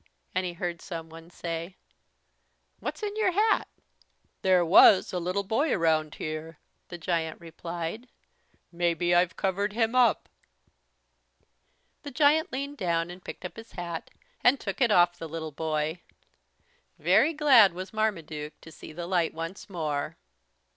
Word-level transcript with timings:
And 0.33 0.47
he 0.47 0.53
heard 0.53 0.81
someone 0.81 1.29
say: 1.29 1.75
"What's 2.79 3.03
in 3.03 3.15
your 3.17 3.33
hat?" 3.33 3.67
"There 4.41 4.65
was 4.65 5.13
a 5.13 5.19
little 5.19 5.43
boy 5.43 5.71
around 5.71 6.15
here," 6.15 6.57
the 6.87 6.97
giant 6.97 7.39
replied. 7.39 8.07
"Maybe 8.71 9.13
I've 9.13 9.35
covered 9.35 9.73
him 9.73 9.93
up." 9.93 10.27
The 12.01 12.09
giant 12.09 12.51
leaned 12.51 12.77
down 12.77 13.11
and 13.11 13.23
picked 13.23 13.45
up 13.45 13.57
his 13.57 13.73
hat, 13.73 14.09
and 14.43 14.59
took 14.59 14.81
it 14.81 14.89
off 14.89 15.19
the 15.19 15.29
little 15.29 15.51
boy. 15.51 16.01
Very 16.97 17.31
glad 17.33 17.73
was 17.73 17.93
Marmaduke 17.93 18.59
to 18.61 18.71
see 18.71 18.91
the 18.91 19.05
light 19.05 19.35
once 19.35 19.69
more. 19.69 20.17